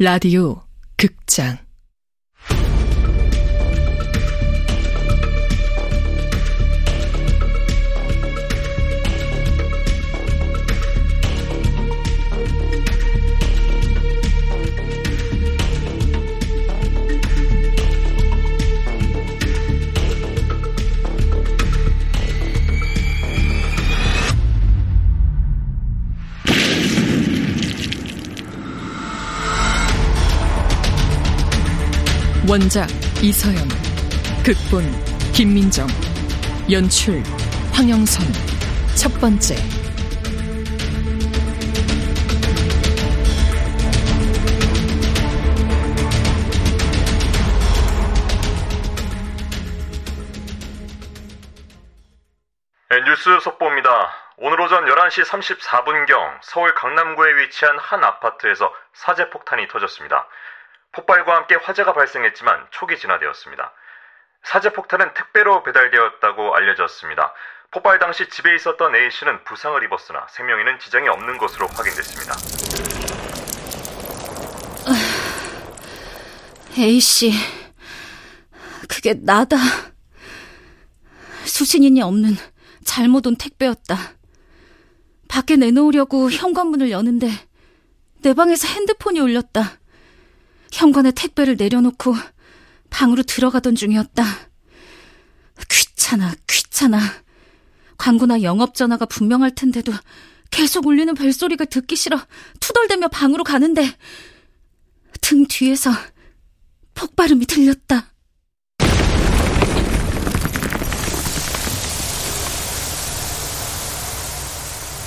[0.00, 0.62] 라디오
[0.96, 1.58] 극장
[32.48, 32.86] 원작
[33.22, 33.56] 이서연
[34.42, 34.82] 극본
[35.34, 35.86] 김민정
[36.72, 37.22] 연출
[37.74, 38.24] 황영선
[38.96, 39.54] 첫 번째
[52.90, 54.10] 네, 뉴스 속보입니다.
[54.38, 60.26] 오늘 오전 11시 34분경 서울 강남구에 위치한 한 아파트에서 사제 폭탄이 터졌습니다.
[60.92, 63.72] 폭발과 함께 화재가 발생했지만 초기 진화되었습니다.
[64.42, 67.34] 사제 폭탄은 택배로 배달되었다고 알려졌습니다.
[67.70, 72.34] 폭발 당시 집에 있었던 A씨는 부상을 입었으나 생명에는 지장이 없는 것으로 확인됐습니다.
[76.78, 77.32] A씨,
[78.88, 79.56] 그게 나다.
[81.44, 82.36] 수신인이 없는
[82.84, 83.96] 잘못 온 택배였다.
[85.28, 87.28] 밖에 내놓으려고 현관문을 여는데
[88.22, 89.78] 내 방에서 핸드폰이 울렸다.
[90.72, 92.14] 현관에 택배를 내려놓고
[92.90, 94.24] 방으로 들어가던 중이었다.
[95.68, 97.00] 귀찮아, 귀찮아.
[97.96, 99.92] 광고나 영업 전화가 분명할 텐데도
[100.50, 102.18] 계속 울리는 벨소리가 듣기 싫어
[102.60, 103.94] 투덜대며 방으로 가는데
[105.20, 105.90] 등 뒤에서
[106.94, 108.12] 폭발음이 들렸다.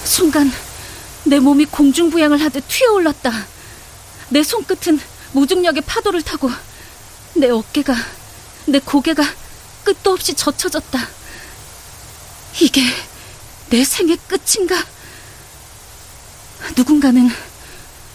[0.04, 0.52] 순간
[1.26, 3.32] 내 몸이 공중부양을 하듯 튀어올랐다.
[4.30, 5.00] 내 손끝은
[5.33, 6.49] 무중력의 파도를 타고
[7.36, 7.95] 내 어깨가,
[8.67, 9.23] 내 고개가
[9.83, 10.99] 끝도 없이 젖혀졌다.
[12.61, 12.81] 이게
[13.70, 14.75] 내 생의 끝인가?
[16.75, 17.30] 누군가는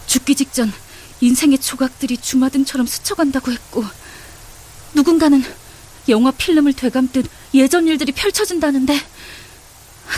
[0.05, 0.71] 죽기 직전
[1.19, 3.83] 인생의 조각들이 주마등처럼 스쳐간다고 했고,
[4.93, 5.43] 누군가는
[6.09, 9.01] 영화 필름을 되감듯 예전 일들이 펼쳐진다는데,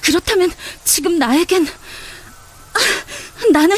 [0.04, 0.52] 그렇다면
[0.84, 2.80] 지금 나에겐, 아,
[3.52, 3.78] 나는,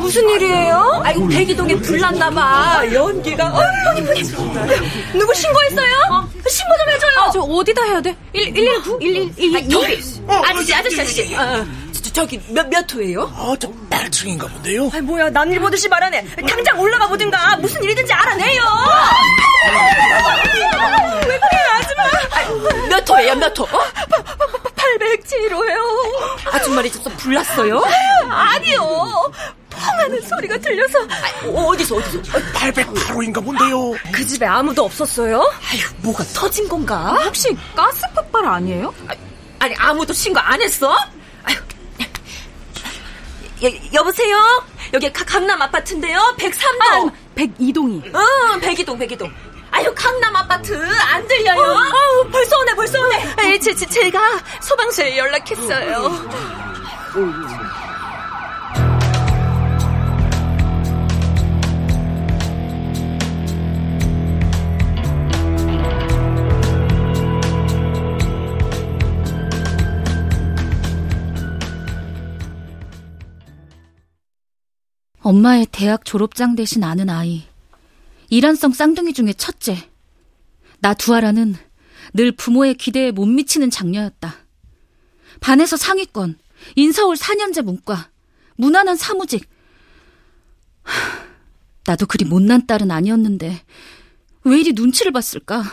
[0.00, 1.02] 무슨 일이에요?
[1.04, 4.22] 아이고 대기동에 불났나 봐 연기가 어이구 이쁘게
[5.16, 5.94] 누구 신고했어요?
[6.10, 6.28] 어.
[6.48, 8.16] 신고 좀 해줘요 아, 저 어디다 해야 돼?
[8.32, 8.98] 1, 119?
[8.98, 10.24] 111?
[10.26, 11.66] 아, 여기 아저씨 아저씨 아저씨 어,
[12.12, 13.22] 저, 저기 몇, 몇 호예요?
[13.36, 14.90] 어, 저 8층인가 본데요.
[14.94, 18.62] 아 뭐야 난 일 보듯이 말하네 당장 올라가 보든가 무슨 일이든지 알아내요
[21.26, 23.64] 왜 그래요 아줌마 몇 호예요 몇 호?
[23.64, 23.68] 어?
[24.76, 27.82] 807호요 아줌마리 집서 불났어요?
[28.28, 29.32] 아니요
[29.70, 30.98] 펑하는 소리가 들려서
[31.46, 32.20] 어, 어디서 어디서
[32.54, 33.92] 808호인가 본데요.
[34.12, 35.38] 그 집에 아무도 없었어요?
[35.40, 37.16] 아휴 뭐가 터진 건가?
[37.24, 38.92] 혹시 가스 폭발 아니에요?
[39.58, 40.94] 아니 아무도 신고 안 했어?
[43.62, 44.64] 여, 여보세요?
[44.94, 46.18] 여기 가, 강남 아파트인데요?
[46.38, 47.08] 103동.
[47.08, 48.06] 아, 102동이.
[48.14, 49.30] 응 102동 102동.
[49.72, 51.60] 아유 강남 아파트 안 들려요?
[51.60, 53.58] 어, 어, 벌써 오네 벌써 오네.
[53.60, 54.20] 제, 제, 제가
[54.60, 56.10] 소방서에 연락했어요
[75.22, 77.46] 엄마의 대학 졸업장 대신 아는 아이.
[78.30, 79.76] 일란성 쌍둥이 중에 첫째.
[80.80, 81.56] 나 두아라는
[82.14, 84.34] 늘 부모의 기대에 못 미치는 장녀였다.
[85.40, 86.38] 반에서 상위권,
[86.76, 88.10] 인서울 4년제 문과,
[88.56, 89.48] 무난한 사무직.
[90.82, 90.94] 하,
[91.84, 93.62] 나도 그리 못난 딸은 아니었는데
[94.44, 95.64] 왜 이리 눈치를 봤을까?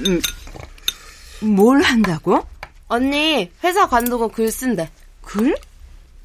[0.00, 0.20] 음,
[1.42, 2.46] 뭘 한다고?
[2.88, 4.90] 언니, 회사 관두고 글 쓴대.
[5.22, 5.56] 글?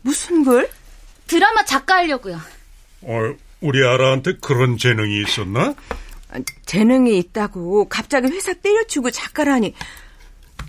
[0.01, 0.69] 무슨 글?
[1.27, 2.39] 드라마 작가 하려고요.
[3.01, 3.13] 어,
[3.61, 5.75] 우리 아라한테 그런 재능이 있었나?
[6.31, 9.73] 아, 재능이 있다고 갑자기 회사 때려치고 작가라니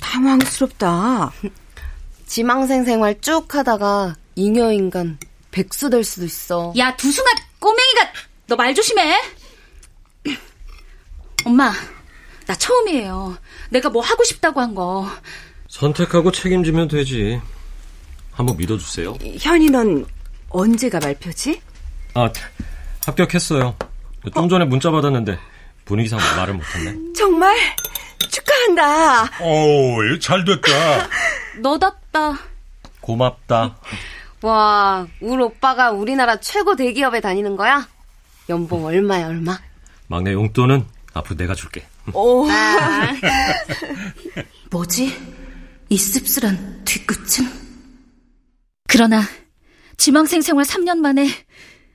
[0.00, 1.32] 당황스럽다.
[2.26, 5.18] 지망생 생활 쭉 하다가 잉여인간
[5.50, 6.72] 백수 될 수도 있어.
[6.78, 7.26] 야, 두승아
[7.58, 8.12] 꼬맹이가
[8.48, 9.16] 너 말 조심해.
[11.44, 11.72] 엄마,
[12.46, 13.36] 나 처음이에요.
[13.70, 15.08] 내가 뭐 하고 싶다고 한 거.
[15.68, 17.40] 선택하고 책임지면 되지.
[18.32, 19.16] 한번 믿어주세요.
[19.38, 20.04] 현이 넌
[20.48, 21.60] 언제가 발표지?
[22.14, 22.30] 아,
[23.06, 23.74] 합격했어요.
[24.34, 25.38] 좀 전에 문자 받았는데
[25.84, 27.12] 분위기상 말을 못했네.
[27.16, 27.56] 정말
[28.30, 29.44] 축하한다.
[29.44, 31.08] 오, 잘 됐다.
[31.60, 32.38] 너답다.
[33.00, 33.76] 고맙다.
[34.42, 37.86] 와, 우리 오빠가 우리나라 최고 대기업에 다니는 거야?
[38.48, 39.58] 연봉 얼마야, 얼마?
[40.08, 41.84] 막내 용돈은 앞으로 내가 줄게.
[42.12, 42.48] 오.
[42.50, 43.12] 아.
[44.70, 45.16] 뭐지?
[45.88, 47.61] 이 씁쓸한 뒤끝은?
[48.92, 49.22] 그러나
[49.96, 51.26] 지망생 생활 3년 만에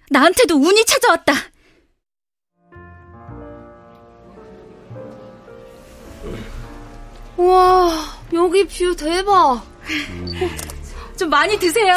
[0.09, 1.33] 나한테도 운이 찾아왔다.
[7.38, 7.91] 우와,
[8.33, 9.63] 여기 view 대박.
[11.19, 11.94] 좀 많이 드세요.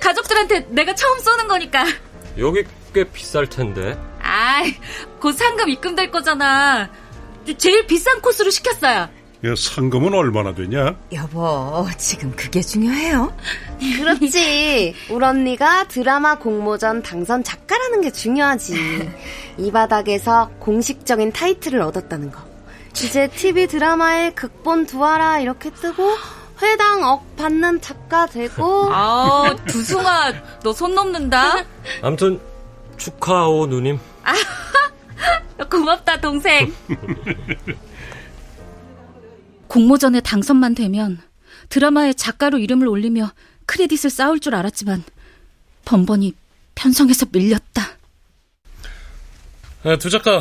[0.00, 1.84] 가족들한테 내가 처음 쏘는 거니까.
[2.36, 3.96] 여기 꽤 비쌀 텐데.
[4.20, 4.74] 아이,
[5.20, 6.90] 곧 상금 입금될 거잖아.
[7.56, 9.08] 제일 비싼 코스로 시켰어요.
[9.46, 10.96] 야, 상금은 얼마나 되냐?
[11.12, 13.36] 여보, 지금 그게 중요해요?
[13.98, 14.94] 그렇지.
[15.10, 18.74] 우리 언니가 드라마 공모전 당선 작가라는 게 중요하지.
[19.58, 22.40] 이 바닥에서 공식적인 타이틀을 얻었다는 거.
[22.92, 26.10] 이제 TV 드라마에 극본 두하라 이렇게 뜨고
[26.62, 28.88] 회당 억 받는 작가 되고.
[28.94, 30.32] 아, 두승아,
[30.62, 31.64] 너 손 넘는다.
[32.00, 32.40] 아무튼
[32.96, 33.98] 축하하오 누님.
[35.70, 36.72] 고맙다, 동생.
[39.74, 41.20] 공모전에 당선만 되면
[41.68, 43.32] 드라마에 작가로 이름을 올리며
[43.66, 45.02] 크레딧을 쌓을 줄 알았지만
[45.84, 46.32] 번번이
[46.76, 47.82] 편성에서 밀렸다.
[49.82, 50.40] 아, 두 작가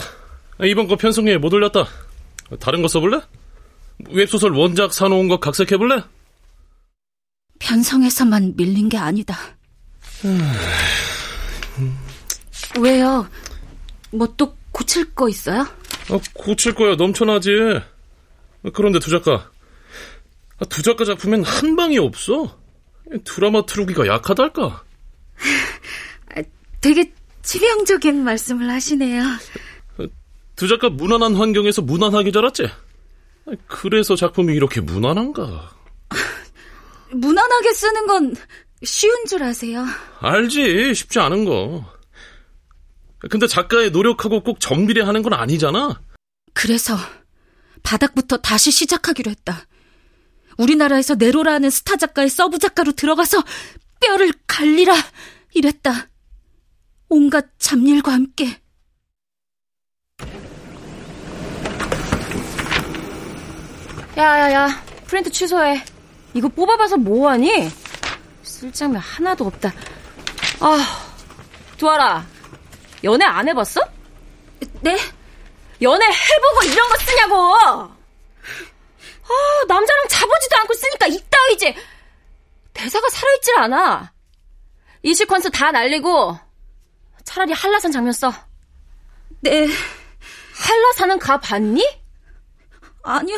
[0.64, 1.88] 이번 거 편성에 못 올렸다.
[2.60, 3.22] 다른 거 써볼래?
[4.10, 6.04] 웹소설 원작 사놓은 거 각색해볼래?
[7.58, 9.36] 편성에서만 밀린 게 아니다.
[12.80, 13.28] 왜요?
[14.12, 15.62] 뭐 또 고칠 거 있어요?
[16.12, 17.50] 아, 고칠 거야 넘쳐나지.
[18.72, 19.52] 그런데 두 작가,
[20.60, 22.58] 아, 두 작가 작품엔 한 방이 없어.
[23.26, 24.84] 드라마 트루기가 약하달까.
[26.82, 29.24] 되게 치명적인 말씀을 하시네요.
[30.56, 32.70] 두 작가 무난한 환경에서 무난하게 자랐지.
[33.68, 35.72] 그래서 작품이 이렇게 무난한가?
[37.12, 38.36] 무난하게 쓰는 건
[38.84, 39.86] 쉬운 줄 아세요?
[40.20, 41.86] 알지, 쉽지 않은 거.
[43.30, 46.02] 근데 작가의 노력하고 꼭 정비례하는 건 아니잖아.
[46.54, 46.96] 그래서
[47.84, 49.66] 바닥부터 다시 시작하기로 했다.
[50.58, 53.44] 우리나라에서 내로라는 스타 작가의 서브 작가로 들어가서
[54.00, 54.94] 뼈를 갈려
[55.54, 56.08] 일했다.
[57.10, 58.60] 온갖 잡일과 함께.
[64.18, 64.70] 야야야
[65.08, 65.84] 프린트 취소해
[66.34, 67.70] 이거 뽑아봐서 뭐하니?
[68.44, 69.72] 쓸 장면 하나도 없다
[70.60, 70.78] 아
[71.78, 72.26] 두아라
[73.04, 73.82] 연애 안 해봤어?
[74.82, 74.98] 네?
[75.82, 77.98] 연애 해보고 이런 거 쓰냐고 아
[79.68, 81.76] 남자랑 자보지도 않고 쓰니까 이따위지
[82.74, 84.14] 대사가 살아있질 않아
[85.02, 86.38] 이 시퀀스 다 날리고
[87.24, 88.34] 차라리 한라산 장면 써
[89.42, 89.68] 네.
[90.56, 91.86] 한라산은 가봤니?
[93.04, 93.38] 아니요.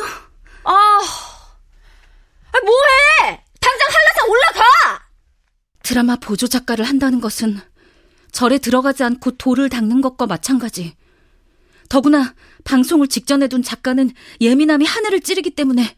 [0.62, 3.44] 아, 아 뭐해?
[3.60, 5.08] 당장 한라산 올라가!
[5.82, 7.60] 드라마 보조 작가를 한다는 것은
[8.30, 10.96] 절에 들어가지 않고 돌을 닦는 것과 마찬가지.
[11.88, 15.96] 더구나 방송을 직전에 둔 작가는 예민함이 하늘을 찌르기 때문에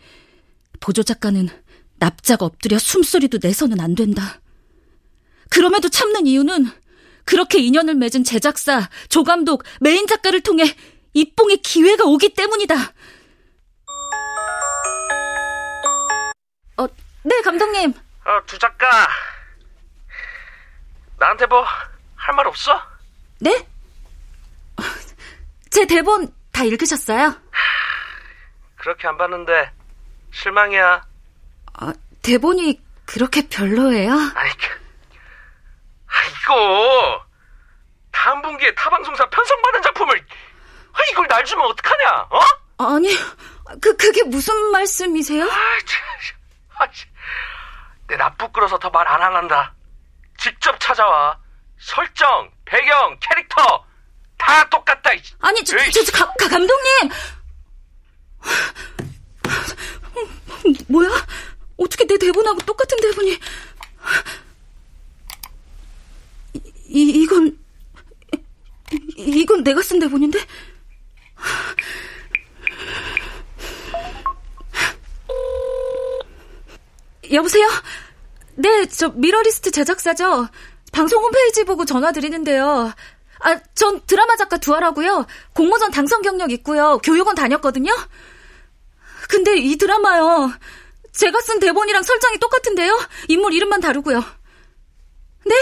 [0.80, 1.48] 보조 작가는
[1.98, 4.40] 납작 엎드려 숨소리도 내서는 안 된다.
[5.50, 6.66] 그럼에도 참는 이유는
[7.24, 10.74] 그렇게 인연을 맺은 제작사, 조감독, 메인 작가를 통해
[11.14, 12.74] 입봉의 기회가 오기 때문이다.
[16.76, 16.86] 어,
[17.24, 17.92] 네, 감독님.
[18.24, 19.08] 어, 두 작가.
[21.18, 21.64] 나한테 뭐,
[22.14, 22.80] 할 말 없어?
[23.40, 23.66] 네?
[25.70, 27.34] 제 대본 다 읽으셨어요?
[28.76, 29.70] 그렇게 안 봤는데,
[30.32, 31.02] 실망이야.
[31.74, 34.12] 아, 대본이 그렇게 별로예요?
[34.12, 34.50] 아니,
[36.06, 37.24] 아, 이거,
[38.12, 40.26] 다음 분기에 타 방송사 편성받은 작품을,
[40.92, 42.40] 아, 이걸 날 주면 어떡하냐, 어?
[42.94, 43.08] 아니,
[43.80, 45.44] 그, 그게 무슨 말씀이세요?
[45.44, 46.02] 아, 참,
[46.78, 46.86] 아,
[48.08, 49.74] 내나 부끄러서 더 말 안 한다.
[50.38, 51.38] 직접 찾아와.
[51.80, 53.84] 설정, 배경, 캐릭터
[54.38, 55.10] 다 똑같다.
[55.40, 57.10] 아니, 저, 저, 저 가, 가, 감독님.
[60.88, 61.08] 뭐야?
[61.76, 63.38] 어떻게 내 대본하고 똑같은 대본이?
[66.88, 67.58] 이, 이건
[69.16, 70.38] 이건 내가 쓴 대본인데?
[77.30, 77.68] 여보세요?
[78.54, 80.48] 네, 저 미러리스트 제작사죠.
[80.92, 82.92] 방송 홈페이지 보고 전화 드리는데요.
[83.40, 85.26] 아, 전 드라마 작가 두아라고요.
[85.54, 86.98] 공모전 당선 경력 있고요.
[86.98, 87.92] 교육원 다녔거든요.
[89.28, 90.52] 근데 이 드라마요.
[91.12, 92.98] 제가 쓴 대본이랑 설정이 똑같은데요.
[93.28, 94.22] 인물 이름만 다르고요.
[95.46, 95.54] 네?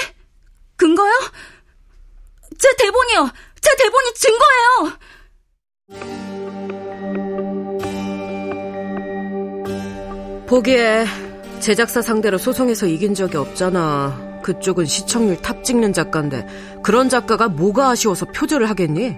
[0.76, 1.12] 근거요?
[2.58, 3.30] 제 대본이요.
[3.60, 4.98] 제 대본이 증거예요.
[10.46, 11.06] 보기에
[11.60, 14.25] 제작사 상대로 소송해서 이긴 적이 없잖아.
[14.46, 16.46] 그쪽은 시청률 top 찍는 작가인데
[16.80, 19.16] 그런 작가가 뭐가 아쉬워서 표절을 하겠니?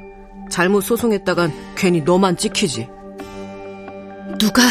[0.49, 2.89] 잘못 소송했다간 괜히 너만 찍히지.
[4.39, 4.63] 누가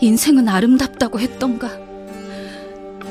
[0.00, 1.70] 인생은 아름답다고 했던가.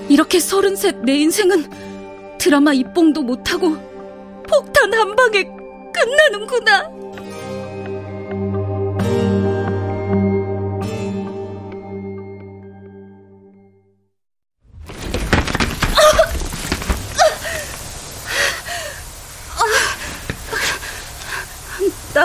[0.09, 3.75] 이렇게 서른셋 내 인생은 드라마 입봉도 못하고
[4.47, 5.43] 폭탄 한 방에
[5.91, 6.92] 끝나는구나.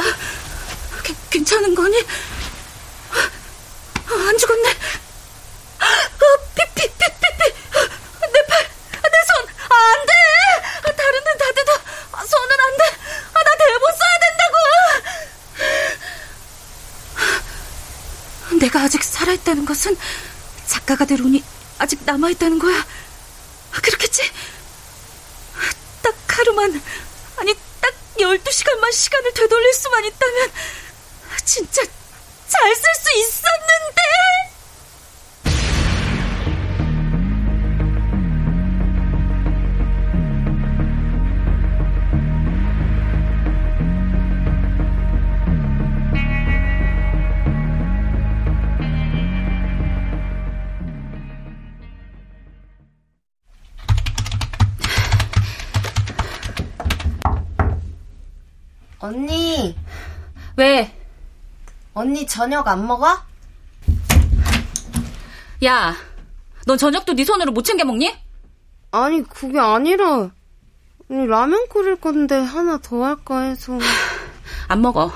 [0.01, 0.15] 나
[1.31, 2.05] 괜찮은 거니?
[4.11, 4.73] 안 죽었네.
[6.55, 7.41] 피 피 피 피 피.
[8.33, 8.71] 내 팔,
[9.03, 10.13] 내 손, 아, 안 돼.
[10.97, 11.73] 다른 데는 다 돼도
[12.27, 12.85] 손은 안 돼.
[13.35, 14.55] 아, 나 대본 써야 된다고.
[18.61, 19.97] 내가 아직 살아있다는 것은
[20.67, 21.43] 작가가 될 운이
[21.79, 22.85] 아직 남아있다는 거야.
[23.83, 24.23] 그렇겠지?
[26.03, 26.83] 딱 하루만,
[27.37, 30.51] 아니, 딱 12시간만 시간을 되돌릴 수만 있다면,
[31.45, 31.83] 진짜
[32.49, 32.98] 잘 쓸
[61.99, 63.21] 언니 저녁 안 먹어?
[65.65, 65.97] 야,
[66.65, 68.17] 넌 저녁도 네 손으로 못 챙겨 먹니?
[68.93, 70.31] 아니, 그게 아니라.
[71.11, 73.77] 아니, 라면 끓일 건데 하나 더 할까 해서.
[74.69, 75.13] 안 먹어.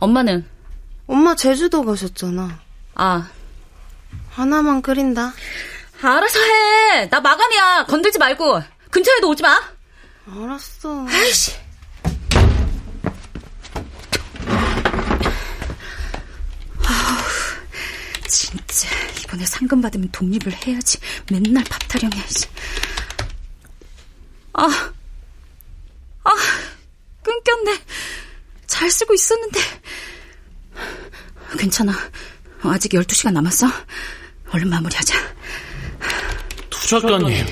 [0.00, 0.44] 엄마는?
[1.06, 2.62] 엄마 제주도 가셨잖아.
[2.96, 3.30] 아.
[4.30, 5.32] 하나만 끓인다.
[6.02, 7.08] 알아서 해.
[7.10, 7.86] 나 마감이야.
[7.86, 8.60] 건들지 말고.
[8.90, 9.56] 근처에도 오지 마.
[10.26, 11.06] 알았어.
[11.06, 11.68] 아이씨.
[18.28, 18.88] 진짜
[19.28, 20.98] 이번에 상금 받으면 독립을 해야지.
[21.30, 22.16] 맨날 밥 타령해.
[24.54, 24.64] 아,
[26.24, 26.30] 아,
[27.22, 27.78] 끊겼네.
[28.66, 29.60] 잘 쓰고 있었는데.
[31.58, 31.92] 괜찮아.
[32.62, 33.66] 아직 12시간 남았어.
[34.50, 35.14] 얼른 마무리하자.
[36.70, 37.46] 두 작가님,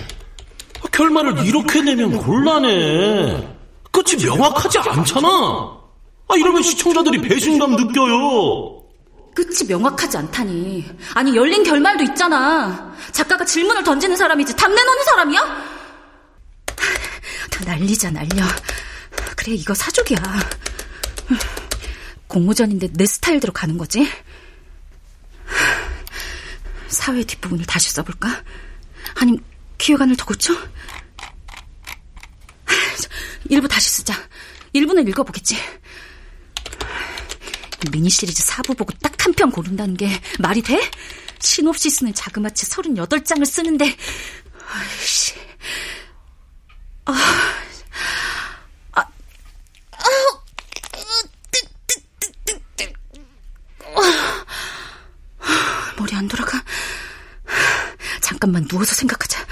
[0.90, 3.54] 결말을 이렇게 내면 곤란해.
[3.90, 5.28] 끝이 명확하지 않잖아.
[5.28, 8.85] 아, 이러면 시청자들이 배신감 느껴요.
[9.36, 10.90] 끝이 명확하지 않다니.
[11.12, 12.96] 아니, 열린 결말도 있잖아.
[13.12, 15.76] 작가가 질문을 던지는 사람이지, 답 내놓는 사람이야?
[17.50, 18.46] 다 난리자, 날려.
[19.36, 20.18] 그래, 이거 사족이야.
[22.28, 24.10] 공모전인데 내 스타일대로 가는 거지?
[26.88, 28.42] 사회 뒷부분을 다시 써볼까?
[29.16, 29.38] 아니,
[29.76, 30.54] 기획안을 더 고쳐?
[33.50, 34.14] 일부 다시 쓰자.
[34.72, 35.56] 일부는 읽어보겠지.
[37.90, 40.78] 미니 시리즈 4부 보고 딱 한 편 고른다는 게 말이 돼?
[41.40, 43.96] 시놉시스는 자그마치 38장을 쓰는데.
[44.68, 45.34] 아이씨.
[47.06, 47.12] 아,
[48.92, 49.00] 아,
[55.40, 56.62] 아, 머리 안 돌아가.
[58.20, 59.45] 잠깐만 누워서 생각하자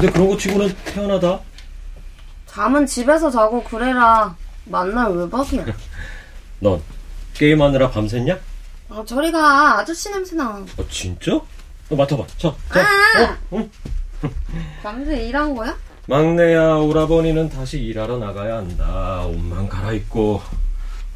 [0.00, 1.40] 근데 그런 거 치고는 태어나다.
[2.46, 4.34] 잠은 집에서 자고 그래라.
[4.64, 5.66] 만날 외박이야.
[6.60, 6.80] 넌
[7.34, 8.38] 게임하느라 밤샜냐?
[8.88, 9.78] 아, 저리 가.
[9.78, 10.64] 아저씨 냄새나.
[10.78, 11.32] 아, 진짜?
[11.90, 12.26] 너 맡아봐.
[12.38, 12.80] 자, 자.
[12.80, 13.36] 아!
[13.50, 13.70] 어, 응.
[14.82, 15.76] 밤새 일한 거야?
[16.06, 19.26] 막내야, 오라버니는 다시 일하러 나가야 한다.
[19.26, 20.40] 옷만 갈아입고.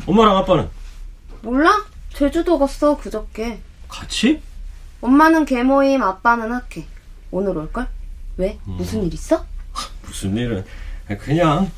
[0.07, 0.69] 엄마랑 아빠는?
[1.41, 1.83] 몰라?
[2.13, 3.61] 제주도 갔어, 그저께.
[3.89, 4.43] 같이?
[5.01, 6.85] 엄마는 개모임, 아빠는 학회.
[7.31, 7.87] 오늘 올걸?
[8.37, 8.59] 왜?
[8.65, 9.45] 무슨 일 있어?
[10.03, 10.65] 무슨 일은.
[11.21, 11.71] 그냥.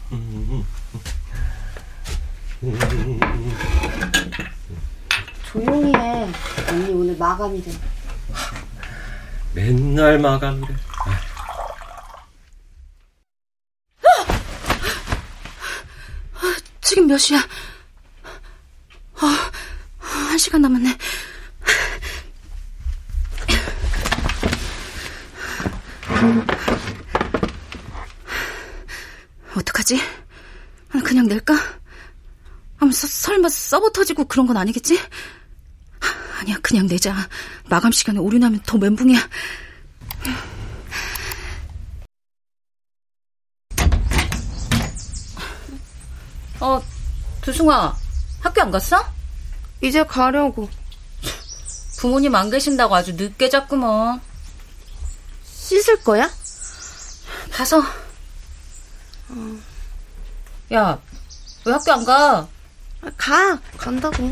[5.50, 6.28] 조용히 해.
[6.70, 7.64] 언니 오늘 마감이래.
[9.54, 10.74] 맨날 마감이래.
[16.80, 17.38] 지금 몇 시야?
[17.38, 19.26] 어,
[19.98, 20.96] 한 시간 남았네.
[29.56, 30.00] 어떡하지?
[31.04, 31.54] 그냥 낼까?
[32.78, 34.98] 아무 서, 설마 서버 터지고 그런 건 아니겠지?
[36.40, 37.14] 아니야, 그냥 내자.
[37.68, 39.18] 마감 시간에 오류나면 더 멘붕이야.
[46.60, 46.82] 어,
[47.42, 47.94] 두승아,
[48.40, 49.04] 학교 안 갔어?
[49.80, 50.68] 이제 가려고.
[51.98, 54.20] 부모님 안 계신다고 아주 늦게 잤구먼.
[55.66, 56.30] 씻을 거야?
[57.50, 57.82] 봐서.
[60.72, 60.98] 야,
[61.64, 62.46] 왜 학교 안 가?
[63.16, 64.30] 가, 간다고.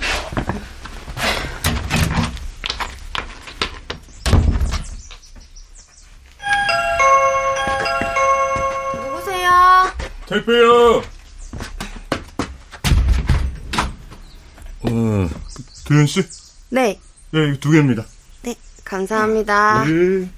[8.94, 9.50] 누구세요?
[10.26, 11.02] 택배요.
[14.86, 15.28] 어,
[15.86, 16.22] 도현 씨?
[16.70, 17.00] 네.
[17.30, 18.04] 네, 두 개입니다.
[18.42, 19.84] 네, 감사합니다.
[19.84, 20.28] 네.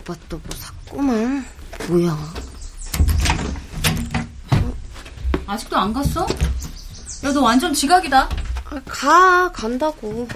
[0.00, 1.46] 오빠 또 뭐 샀구만.
[1.88, 2.16] 뭐야?
[5.46, 6.26] 아직도 안 갔어?
[7.24, 8.28] 야, 너 완전 지각이다.
[8.70, 10.26] 아, 가, 간다고.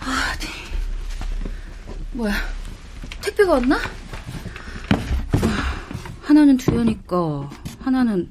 [0.00, 0.46] 아, 네.
[2.12, 2.34] 뭐야,
[3.20, 3.78] 택배가 왔나?
[6.22, 7.48] 하나는 두현이 거,
[7.82, 8.28] 하나는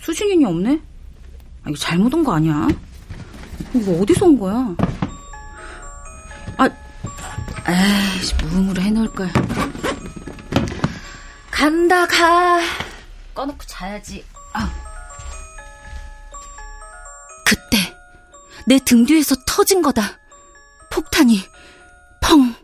[0.00, 0.80] 수진이니 없네?
[1.64, 2.66] 아, 이거 잘못 온 거 아니야?
[3.74, 4.74] 이거 어디서 온 거야?
[7.68, 7.72] 아,
[8.16, 9.30] 에이씨, 무음으로 해놓을 걸.
[11.50, 12.60] 간다, 가.
[13.34, 14.24] 꺼놓고 자야지.
[14.54, 14.72] 아.
[17.44, 17.94] 그때,
[18.66, 20.18] 내 등 뒤에서 터진 거다.
[20.90, 21.42] 폭탄이,
[22.22, 22.54] 펑,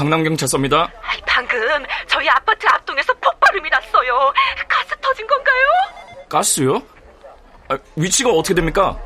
[0.00, 0.90] 강남경찰서입니다.
[1.26, 1.58] 방금
[2.06, 4.32] 저희 아파트 앞동에서 폭발음이 났어요.
[4.66, 5.64] 가스 터진 건가요?
[6.26, 6.82] 가스요?
[7.68, 8.96] 아, 위치가 어떻게 됩니까?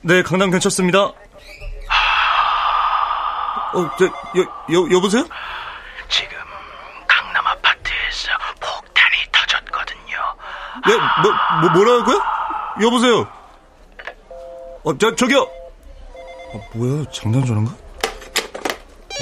[0.00, 1.00] 네, 강남 경찰서입니다.
[3.74, 5.22] 어, 저, 여, 여, 여보세요?
[6.08, 6.38] 지금
[7.06, 10.16] 강남 아파트에서 폭탄이 터졌거든요.
[10.86, 12.22] 네, 뭐, 뭐, 뭐라고요?
[12.80, 13.28] 여보세요?
[14.82, 15.42] 어, 저, 저기요!
[15.42, 17.87] 아, 뭐야, 장난 전화인가?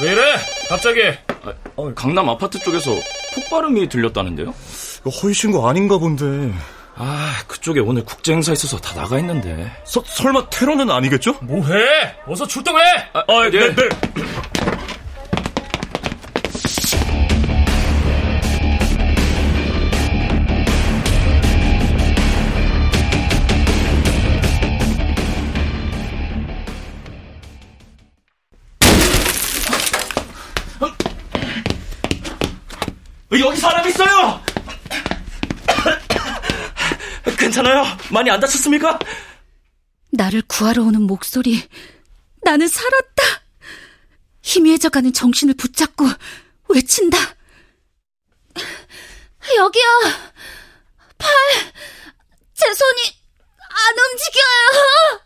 [0.02, 0.36] 왜 이래?
[0.68, 1.00] 갑자기?
[1.42, 2.94] 아, 강남 아파트 쪽에서
[3.34, 4.54] 폭발음이 들렸다는데요?
[5.00, 6.52] 이거 허위 신고 아닌가 본데.
[6.96, 9.70] 아, 그쪽에 오늘 국제 행사 있어서 다 나가 있는데.
[9.84, 11.36] 서, 설마 테러는 아니겠죠?
[11.42, 12.16] 뭐해?
[12.26, 12.82] 어서 출동해!
[13.12, 13.74] 아, 아 네.
[13.74, 13.88] 네.
[33.56, 34.44] 여기 사람 있어요!
[37.38, 37.84] 괜찮아요?
[38.10, 38.98] 많이 안 다쳤습니까?
[40.10, 41.66] 나를 구하러 오는 목소리.
[42.42, 43.22] 나는 살았다.
[44.42, 46.04] 희미해져가는 정신을 붙잡고
[46.68, 47.16] 외친다.
[49.56, 49.84] 여기요.
[51.16, 51.30] 팔.
[52.52, 53.00] 제 손이
[53.58, 55.25] 안 움직여요.